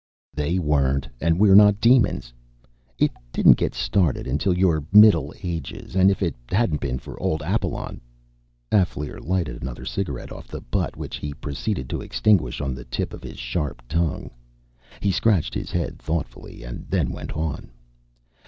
"They 0.33 0.57
weren't, 0.57 1.07
and 1.19 1.37
we're 1.39 1.53
not 1.53 1.79
demons. 1.79 2.33
It 2.97 3.11
didn't 3.31 3.55
get 3.57 3.75
started 3.75 4.25
until 4.25 4.57
your 4.57 4.83
Middle 4.91 5.31
Ages. 5.43 5.95
And 5.95 6.09
if 6.09 6.23
it 6.23 6.33
hadn't 6.49 6.81
been 6.81 6.97
for 6.97 7.19
old 7.21 7.43
Apalon...." 7.43 8.01
Alféar 8.71 9.23
lighted 9.23 9.61
another 9.61 9.85
cigarette 9.85 10.31
off 10.31 10.47
the 10.47 10.59
butt, 10.59 10.97
which 10.97 11.17
he 11.17 11.35
proceeded 11.35 11.87
to 11.91 12.01
extinguish 12.01 12.61
on 12.61 12.73
the 12.73 12.85
tip 12.85 13.13
of 13.13 13.21
his 13.21 13.37
sharp 13.37 13.83
tongue. 13.87 14.31
He 15.01 15.11
scratched 15.11 15.53
his 15.53 15.69
head 15.69 15.99
thoughtfully, 15.99 16.63
and 16.63 16.87
then 16.89 17.11
went 17.11 17.33
on. 17.33 17.69